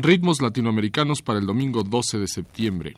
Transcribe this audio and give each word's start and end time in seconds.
Ritmos 0.00 0.40
latinoamericanos 0.40 1.22
para 1.22 1.40
el 1.40 1.46
domingo 1.46 1.82
12 1.82 2.20
de 2.20 2.28
septiembre. 2.28 2.94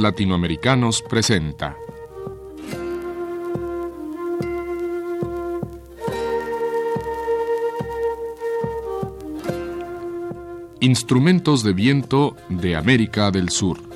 Latinoamericanos 0.00 1.02
presenta. 1.02 1.76
Instrumentos 10.80 11.62
de 11.62 11.72
viento 11.72 12.34
de 12.48 12.74
América 12.74 13.30
del 13.30 13.50
Sur. 13.50 13.87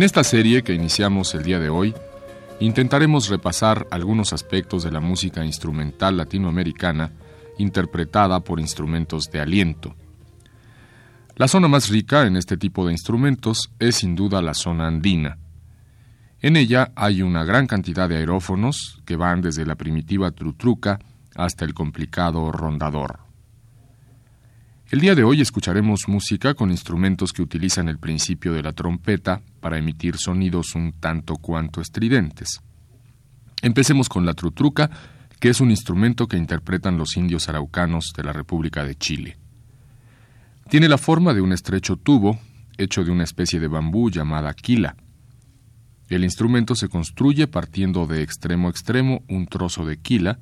En 0.00 0.04
esta 0.04 0.24
serie 0.24 0.62
que 0.62 0.72
iniciamos 0.72 1.34
el 1.34 1.42
día 1.42 1.58
de 1.58 1.68
hoy, 1.68 1.94
intentaremos 2.58 3.28
repasar 3.28 3.86
algunos 3.90 4.32
aspectos 4.32 4.82
de 4.82 4.90
la 4.90 5.00
música 5.00 5.44
instrumental 5.44 6.16
latinoamericana 6.16 7.12
interpretada 7.58 8.40
por 8.40 8.60
instrumentos 8.60 9.24
de 9.30 9.42
aliento. 9.42 9.94
La 11.36 11.48
zona 11.48 11.68
más 11.68 11.90
rica 11.90 12.26
en 12.26 12.38
este 12.38 12.56
tipo 12.56 12.86
de 12.86 12.92
instrumentos 12.92 13.72
es 13.78 13.96
sin 13.96 14.16
duda 14.16 14.40
la 14.40 14.54
zona 14.54 14.86
andina. 14.86 15.36
En 16.40 16.56
ella 16.56 16.92
hay 16.96 17.20
una 17.20 17.44
gran 17.44 17.66
cantidad 17.66 18.08
de 18.08 18.16
aerófonos 18.16 19.02
que 19.04 19.16
van 19.16 19.42
desde 19.42 19.66
la 19.66 19.74
primitiva 19.74 20.30
trutruca 20.30 20.98
hasta 21.34 21.66
el 21.66 21.74
complicado 21.74 22.50
rondador. 22.52 23.29
El 24.90 24.98
día 24.98 25.14
de 25.14 25.22
hoy 25.22 25.40
escucharemos 25.40 26.08
música 26.08 26.54
con 26.54 26.72
instrumentos 26.72 27.32
que 27.32 27.42
utilizan 27.42 27.86
el 27.86 28.00
principio 28.00 28.52
de 28.52 28.64
la 28.64 28.72
trompeta 28.72 29.40
para 29.60 29.78
emitir 29.78 30.16
sonidos 30.16 30.74
un 30.74 30.94
tanto 30.94 31.36
cuanto 31.36 31.80
estridentes. 31.80 32.60
Empecemos 33.62 34.08
con 34.08 34.26
la 34.26 34.34
trutruca, 34.34 34.90
que 35.38 35.48
es 35.48 35.60
un 35.60 35.70
instrumento 35.70 36.26
que 36.26 36.36
interpretan 36.36 36.98
los 36.98 37.16
indios 37.16 37.48
araucanos 37.48 38.12
de 38.16 38.24
la 38.24 38.32
República 38.32 38.82
de 38.82 38.96
Chile. 38.96 39.38
Tiene 40.68 40.88
la 40.88 40.98
forma 40.98 41.34
de 41.34 41.40
un 41.40 41.52
estrecho 41.52 41.94
tubo 41.94 42.40
hecho 42.76 43.04
de 43.04 43.12
una 43.12 43.22
especie 43.22 43.60
de 43.60 43.68
bambú 43.68 44.10
llamada 44.10 44.52
quila. 44.54 44.96
El 46.08 46.24
instrumento 46.24 46.74
se 46.74 46.88
construye 46.88 47.46
partiendo 47.46 48.08
de 48.08 48.22
extremo 48.22 48.66
a 48.66 48.70
extremo 48.72 49.22
un 49.28 49.46
trozo 49.46 49.84
de 49.84 49.98
quila, 49.98 50.40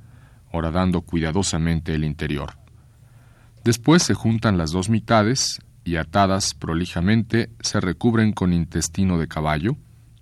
horadando 0.52 1.02
cuidadosamente 1.02 1.94
el 1.94 2.04
interior. 2.04 2.57
Después 3.64 4.02
se 4.02 4.14
juntan 4.14 4.58
las 4.58 4.70
dos 4.70 4.88
mitades 4.88 5.60
y 5.84 5.96
atadas 5.96 6.54
prolijamente 6.54 7.50
se 7.60 7.80
recubren 7.80 8.32
con 8.32 8.52
intestino 8.52 9.18
de 9.18 9.28
caballo, 9.28 9.76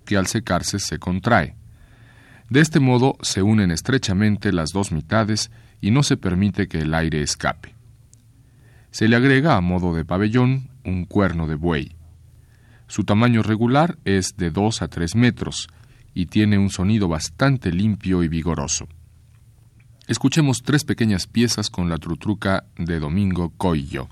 que 0.05 0.17
al 0.17 0.27
secarse 0.27 0.79
se 0.79 0.99
contrae. 0.99 1.55
De 2.49 2.61
este 2.61 2.79
modo 2.79 3.17
se 3.21 3.41
unen 3.41 3.71
estrechamente 3.71 4.53
las 4.53 4.71
dos 4.71 4.91
mitades 4.91 5.51
y 5.81 5.91
no 5.91 6.03
se 6.03 6.17
permite 6.17 6.67
que 6.67 6.79
el 6.79 6.93
aire 6.93 7.21
escape. 7.21 7.75
Se 8.91 9.07
le 9.07 9.17
agrega 9.17 9.57
a 9.57 9.61
modo 9.61 9.93
de 9.93 10.05
pabellón 10.05 10.69
un 10.85 11.05
cuerno 11.05 11.47
de 11.47 11.55
buey. 11.55 11.95
Su 12.87 13.03
tamaño 13.03 13.43
regular 13.43 13.97
es 14.05 14.37
de 14.37 14.49
2 14.49 14.81
a 14.81 14.87
3 14.87 15.15
metros 15.15 15.67
y 16.13 16.27
tiene 16.27 16.57
un 16.57 16.69
sonido 16.69 17.09
bastante 17.09 17.71
limpio 17.71 18.23
y 18.23 18.29
vigoroso. 18.29 18.87
Escuchemos 20.07 20.63
tres 20.63 20.85
pequeñas 20.85 21.27
piezas 21.27 21.69
con 21.69 21.89
la 21.89 21.97
trutruca 21.97 22.63
de 22.77 22.97
Domingo 22.97 23.51
Coillo. 23.57 24.07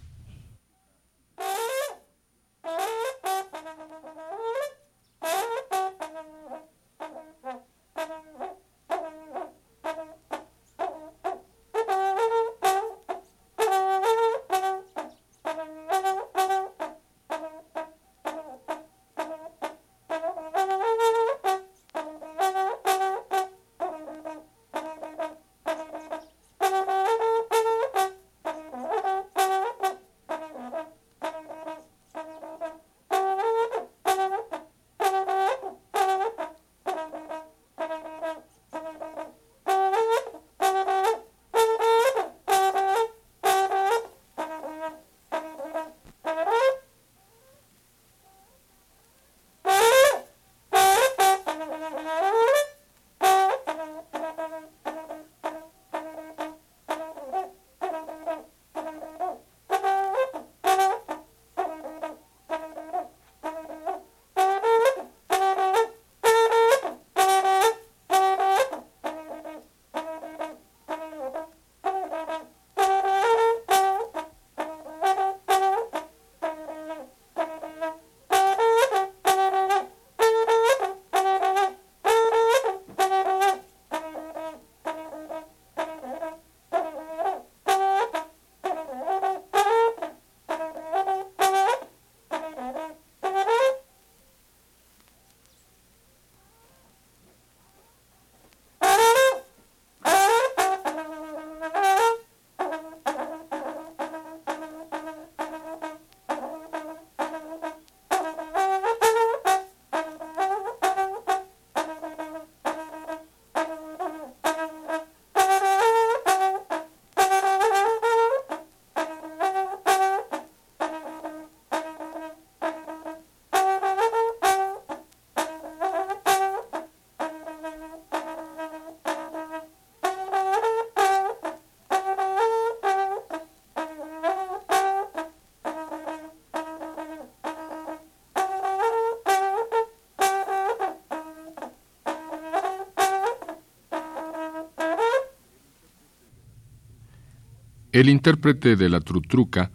El 147.95 148.09
intérprete 148.09 148.75
de 148.75 148.89
la 148.89 148.99
trutruca 148.99 149.71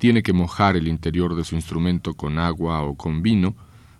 tiene 0.00 0.24
que 0.24 0.32
mojar 0.32 0.74
el 0.74 0.88
interior 0.88 1.36
de 1.36 1.44
su 1.44 1.54
instrumento 1.54 2.14
con 2.14 2.40
agua 2.40 2.82
o 2.82 2.96
con 2.96 3.22
vino 3.22 3.54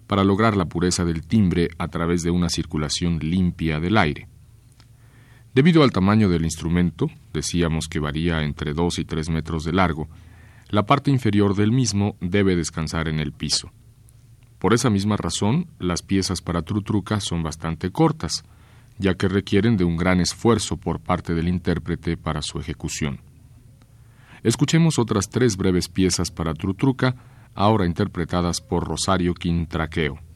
para 0.08 0.24
lograr 0.24 0.56
la 0.56 0.64
pureza 0.64 1.04
del 1.04 1.24
timbre 1.24 1.68
a 1.78 1.86
través 1.86 2.24
de 2.24 2.32
una 2.32 2.48
circulación 2.48 3.20
limpia 3.20 3.78
del 3.78 3.96
aire. 3.96 4.26
Debido 5.54 5.84
al 5.84 5.92
tamaño 5.92 6.28
del 6.28 6.42
instrumento, 6.42 7.06
decíamos 7.32 7.86
que 7.86 8.00
varía 8.00 8.42
entre 8.42 8.74
2 8.74 8.98
y 8.98 9.04
3 9.04 9.30
metros 9.30 9.62
de 9.62 9.72
largo, 9.72 10.08
la 10.68 10.84
parte 10.84 11.12
inferior 11.12 11.54
del 11.54 11.70
mismo 11.70 12.16
debe 12.20 12.56
descansar 12.56 13.06
en 13.06 13.20
el 13.20 13.30
piso. 13.30 13.70
Por 14.58 14.74
esa 14.74 14.90
misma 14.90 15.16
razón, 15.16 15.68
las 15.78 16.02
piezas 16.02 16.42
para 16.42 16.62
trutruca 16.62 17.20
son 17.20 17.44
bastante 17.44 17.92
cortas, 17.92 18.42
ya 18.98 19.14
que 19.14 19.28
requieren 19.28 19.76
de 19.76 19.84
un 19.84 19.96
gran 19.96 20.18
esfuerzo 20.18 20.76
por 20.76 20.98
parte 20.98 21.36
del 21.36 21.46
intérprete 21.46 22.16
para 22.16 22.42
su 22.42 22.58
ejecución. 22.58 23.29
Escuchemos 24.42 24.98
otras 24.98 25.28
tres 25.28 25.56
breves 25.56 25.88
piezas 25.88 26.30
para 26.30 26.54
trutruca, 26.54 27.16
ahora 27.54 27.86
interpretadas 27.86 28.60
por 28.60 28.86
Rosario 28.86 29.34
Quintraqueo. 29.34 30.29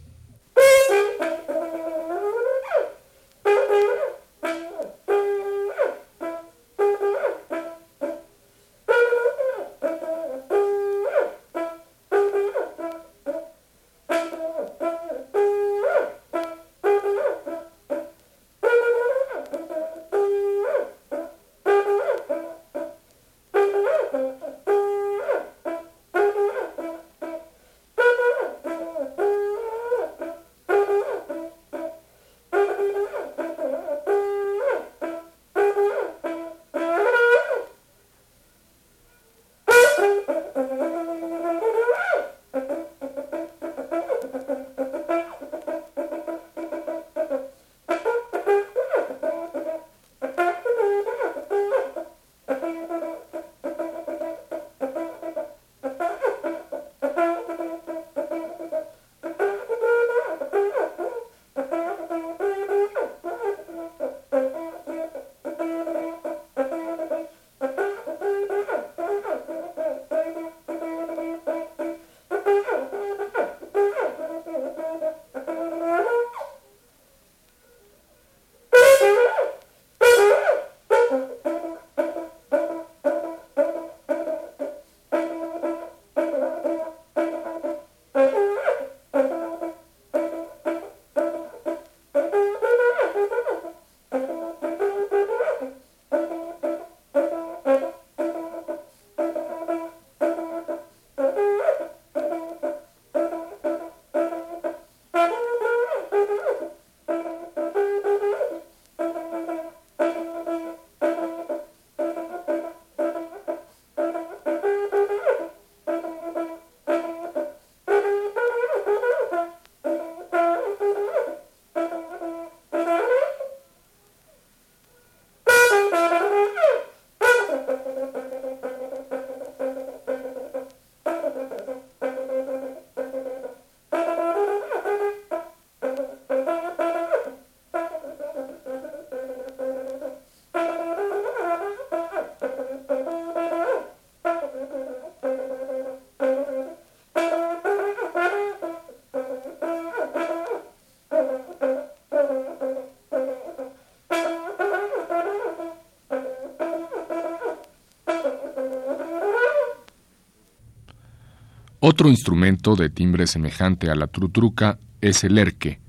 Otro 161.86 162.08
instrumento 162.08 162.76
de 162.76 162.88
timbre 162.88 163.26
semejante 163.26 163.90
a 163.90 163.94
la 163.94 164.06
trutruca 164.06 164.78
es 165.02 165.22
el 165.22 165.36
erque, 165.36 165.80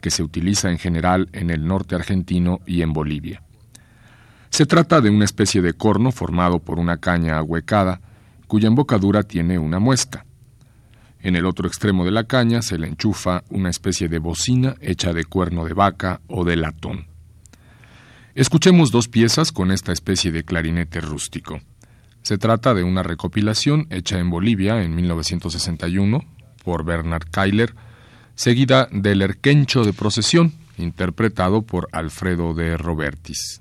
que 0.00 0.08
se 0.08 0.22
utiliza 0.22 0.70
en 0.70 0.78
general 0.78 1.28
en 1.34 1.50
el 1.50 1.66
norte 1.66 1.94
argentino 1.94 2.60
y 2.66 2.80
en 2.80 2.94
Bolivia. 2.94 3.42
Se 4.48 4.64
trata 4.64 5.02
de 5.02 5.10
una 5.10 5.26
especie 5.26 5.60
de 5.60 5.74
corno 5.74 6.10
formado 6.10 6.58
por 6.58 6.78
una 6.78 6.96
caña 6.96 7.36
ahuecada, 7.36 8.00
cuya 8.46 8.68
embocadura 8.68 9.24
tiene 9.24 9.58
una 9.58 9.78
muesca. 9.78 10.24
En 11.20 11.36
el 11.36 11.44
otro 11.44 11.68
extremo 11.68 12.06
de 12.06 12.12
la 12.12 12.24
caña 12.24 12.62
se 12.62 12.78
le 12.78 12.88
enchufa 12.88 13.44
una 13.50 13.68
especie 13.68 14.08
de 14.08 14.20
bocina 14.20 14.76
hecha 14.80 15.12
de 15.12 15.26
cuerno 15.26 15.66
de 15.66 15.74
vaca 15.74 16.22
o 16.28 16.46
de 16.46 16.56
latón. 16.56 17.08
Escuchemos 18.34 18.90
dos 18.90 19.06
piezas 19.06 19.52
con 19.52 19.70
esta 19.70 19.92
especie 19.92 20.32
de 20.32 20.44
clarinete 20.44 21.02
rústico. 21.02 21.60
Se 22.22 22.38
trata 22.38 22.72
de 22.72 22.84
una 22.84 23.02
recopilación 23.02 23.86
hecha 23.90 24.18
en 24.18 24.30
Bolivia 24.30 24.82
en 24.82 24.94
1961 24.94 26.20
por 26.64 26.84
Bernard 26.84 27.24
Keiler, 27.24 27.74
seguida 28.34 28.88
del 28.92 29.22
Erquencho 29.22 29.82
de 29.82 29.92
Procesión, 29.92 30.52
interpretado 30.78 31.62
por 31.62 31.88
Alfredo 31.92 32.54
de 32.54 32.76
Robertis. 32.76 33.60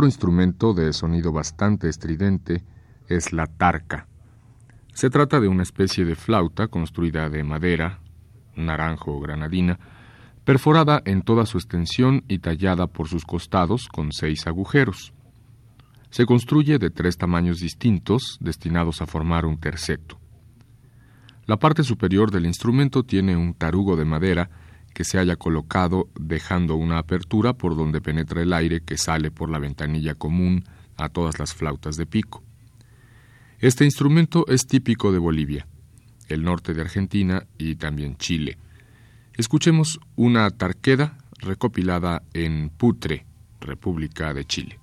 Otro 0.00 0.08
instrumento 0.08 0.72
de 0.72 0.94
sonido 0.94 1.30
bastante 1.30 1.86
estridente 1.90 2.64
es 3.06 3.34
la 3.34 3.46
tarca. 3.46 4.08
Se 4.94 5.10
trata 5.10 5.40
de 5.40 5.48
una 5.48 5.62
especie 5.62 6.06
de 6.06 6.14
flauta 6.14 6.68
construida 6.68 7.28
de 7.28 7.44
madera, 7.44 8.00
naranjo 8.56 9.12
o 9.12 9.20
granadina, 9.20 9.78
perforada 10.42 11.02
en 11.04 11.20
toda 11.20 11.44
su 11.44 11.58
extensión 11.58 12.24
y 12.28 12.38
tallada 12.38 12.86
por 12.86 13.08
sus 13.08 13.26
costados 13.26 13.88
con 13.88 14.10
seis 14.12 14.46
agujeros. 14.46 15.12
Se 16.08 16.24
construye 16.24 16.78
de 16.78 16.88
tres 16.88 17.18
tamaños 17.18 17.58
distintos 17.58 18.38
destinados 18.40 19.02
a 19.02 19.06
formar 19.06 19.44
un 19.44 19.60
terceto. 19.60 20.18
La 21.44 21.58
parte 21.58 21.82
superior 21.82 22.30
del 22.30 22.46
instrumento 22.46 23.02
tiene 23.02 23.36
un 23.36 23.52
tarugo 23.52 23.96
de 23.96 24.06
madera 24.06 24.48
que 24.92 25.04
se 25.04 25.18
haya 25.18 25.36
colocado 25.36 26.08
dejando 26.18 26.76
una 26.76 26.98
apertura 26.98 27.52
por 27.54 27.76
donde 27.76 28.00
penetra 28.00 28.42
el 28.42 28.52
aire 28.52 28.80
que 28.80 28.98
sale 28.98 29.30
por 29.30 29.50
la 29.50 29.58
ventanilla 29.58 30.14
común 30.14 30.64
a 30.96 31.08
todas 31.08 31.38
las 31.38 31.54
flautas 31.54 31.96
de 31.96 32.06
pico. 32.06 32.42
Este 33.58 33.84
instrumento 33.84 34.46
es 34.48 34.66
típico 34.66 35.12
de 35.12 35.18
Bolivia, 35.18 35.66
el 36.28 36.42
norte 36.42 36.74
de 36.74 36.80
Argentina 36.80 37.46
y 37.58 37.76
también 37.76 38.16
Chile. 38.16 38.58
Escuchemos 39.34 40.00
una 40.16 40.50
tarqueda 40.50 41.18
recopilada 41.38 42.22
en 42.32 42.70
Putre, 42.70 43.26
República 43.60 44.34
de 44.34 44.44
Chile. 44.44 44.79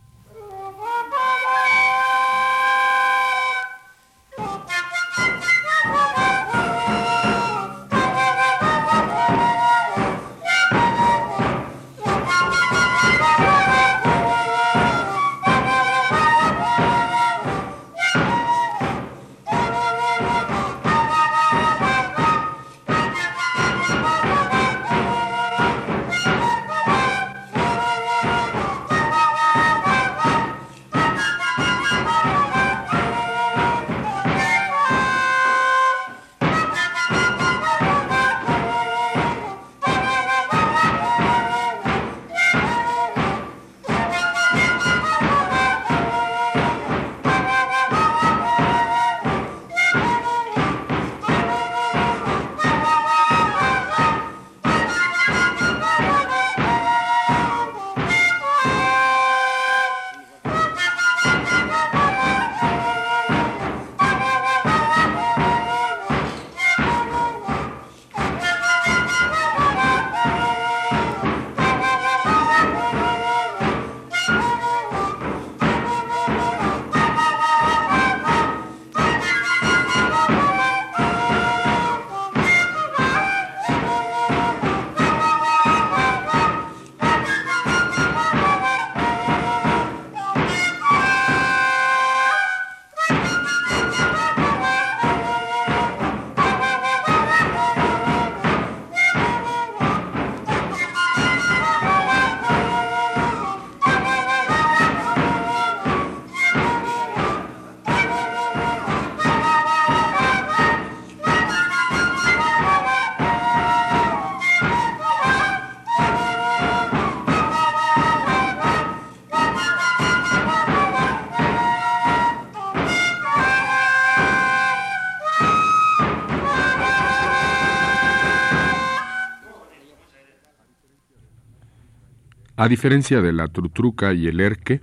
A 132.68 132.70
diferencia 132.70 133.22
de 133.22 133.32
la 133.32 133.48
trutruca 133.48 134.14
y 134.14 134.28
el 134.28 134.42
erque, 134.42 134.82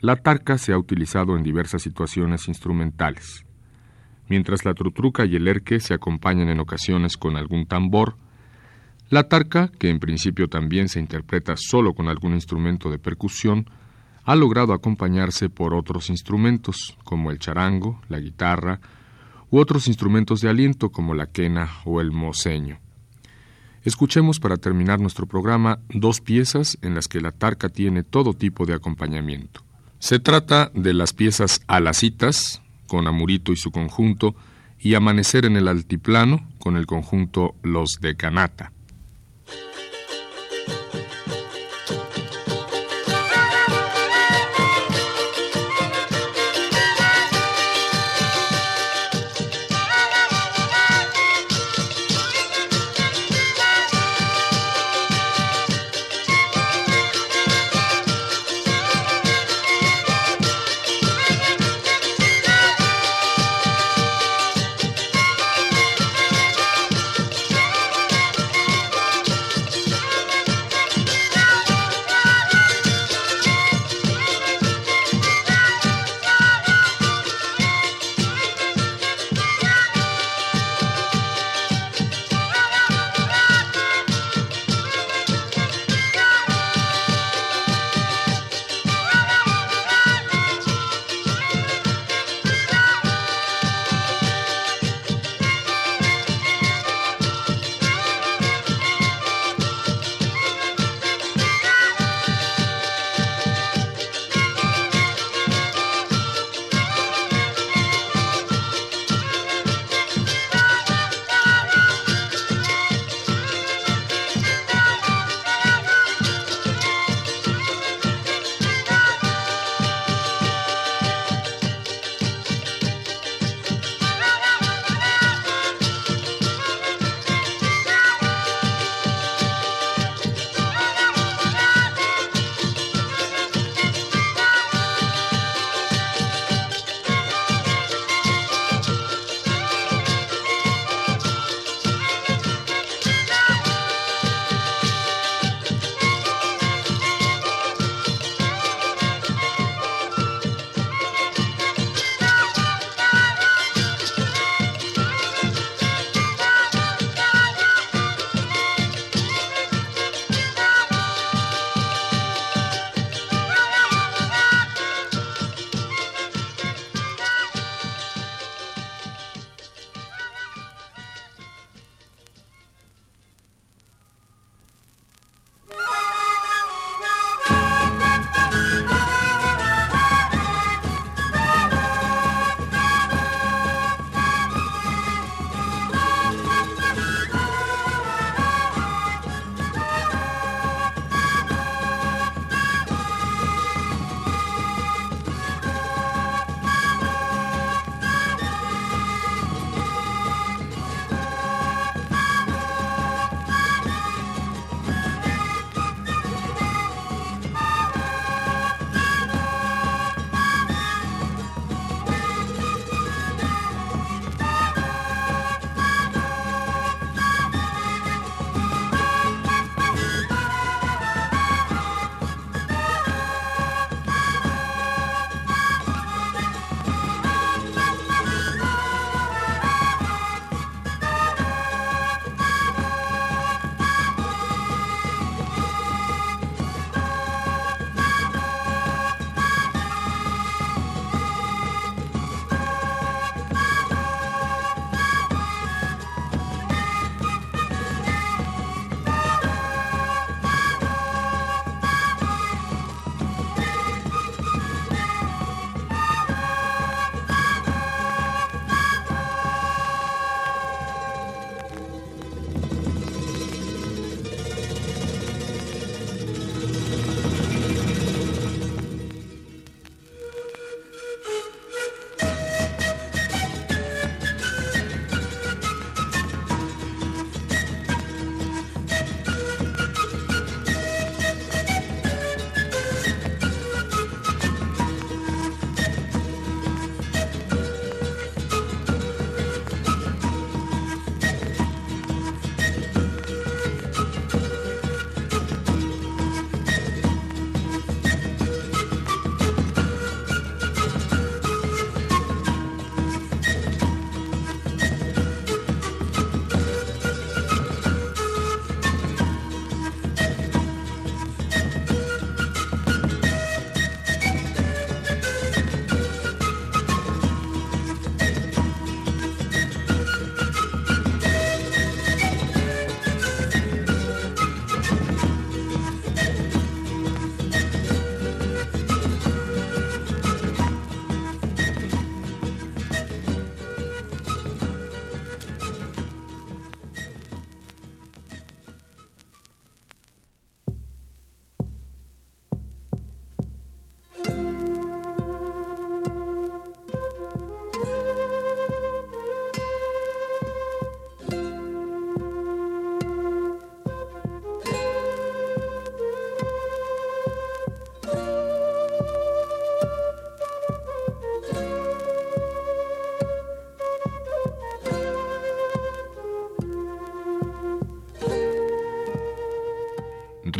la 0.00 0.16
tarca 0.16 0.56
se 0.56 0.72
ha 0.72 0.78
utilizado 0.78 1.36
en 1.36 1.42
diversas 1.42 1.82
situaciones 1.82 2.48
instrumentales. 2.48 3.44
Mientras 4.30 4.64
la 4.64 4.72
trutruca 4.72 5.26
y 5.26 5.36
el 5.36 5.46
erque 5.46 5.80
se 5.80 5.92
acompañan 5.92 6.48
en 6.48 6.60
ocasiones 6.60 7.18
con 7.18 7.36
algún 7.36 7.66
tambor, 7.66 8.16
la 9.10 9.24
tarca, 9.24 9.70
que 9.78 9.90
en 9.90 9.98
principio 9.98 10.48
también 10.48 10.88
se 10.88 10.98
interpreta 10.98 11.56
solo 11.58 11.92
con 11.92 12.08
algún 12.08 12.32
instrumento 12.32 12.88
de 12.90 12.98
percusión, 12.98 13.66
ha 14.24 14.34
logrado 14.34 14.72
acompañarse 14.72 15.50
por 15.50 15.74
otros 15.74 16.08
instrumentos, 16.08 16.96
como 17.04 17.30
el 17.30 17.38
charango, 17.38 18.00
la 18.08 18.18
guitarra, 18.18 18.80
u 19.50 19.58
otros 19.58 19.88
instrumentos 19.88 20.40
de 20.40 20.48
aliento 20.48 20.88
como 20.88 21.12
la 21.12 21.26
quena 21.26 21.68
o 21.84 22.00
el 22.00 22.12
moceño. 22.12 22.78
Escuchemos 23.84 24.40
para 24.40 24.58
terminar 24.58 25.00
nuestro 25.00 25.26
programa 25.26 25.78
dos 25.88 26.20
piezas 26.20 26.76
en 26.82 26.94
las 26.94 27.08
que 27.08 27.20
la 27.20 27.32
tarca 27.32 27.70
tiene 27.70 28.02
todo 28.02 28.34
tipo 28.34 28.66
de 28.66 28.74
acompañamiento. 28.74 29.62
Se 29.98 30.18
trata 30.18 30.70
de 30.74 30.92
las 30.92 31.14
piezas 31.14 31.62
Alacitas, 31.66 32.60
con 32.86 33.06
Amurito 33.06 33.52
y 33.52 33.56
su 33.56 33.70
conjunto, 33.70 34.34
y 34.78 34.94
Amanecer 34.94 35.46
en 35.46 35.56
el 35.56 35.68
Altiplano, 35.68 36.46
con 36.58 36.76
el 36.76 36.86
conjunto 36.86 37.54
Los 37.62 37.98
de 38.00 38.16
Canata. 38.16 38.72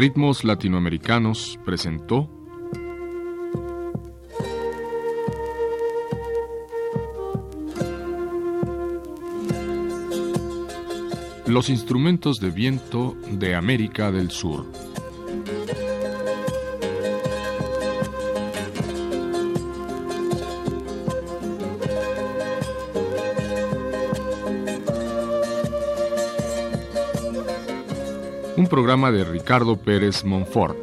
Ritmos 0.00 0.44
Latinoamericanos 0.44 1.58
presentó 1.62 2.26
Los 11.46 11.68
instrumentos 11.68 12.40
de 12.40 12.48
viento 12.48 13.14
de 13.30 13.54
América 13.54 14.10
del 14.10 14.30
Sur. 14.30 14.64
Programa 28.70 29.10
de 29.10 29.24
Ricardo 29.24 29.76
Pérez 29.76 30.24
Monfort. 30.24 30.78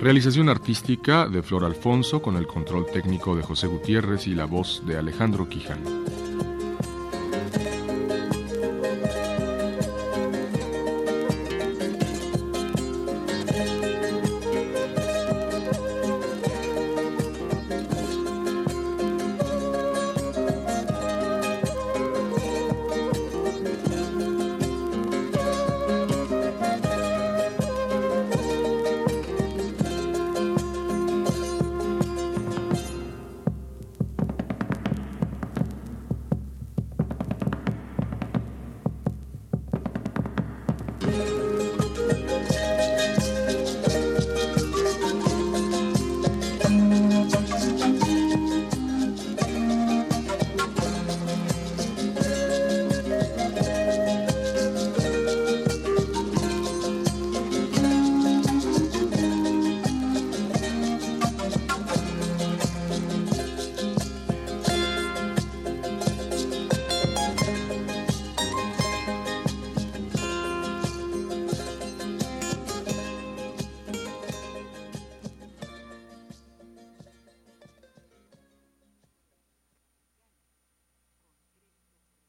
Realización 0.00 0.48
artística 0.48 1.26
de 1.26 1.42
Flor 1.42 1.64
Alfonso 1.64 2.22
con 2.22 2.36
el 2.36 2.46
control 2.46 2.86
técnico 2.86 3.34
de 3.34 3.42
José 3.42 3.66
Gutiérrez 3.66 4.28
y 4.28 4.34
la 4.34 4.44
voz 4.46 4.82
de 4.86 4.96
Alejandro 4.96 5.48
Quijano. 5.48 6.17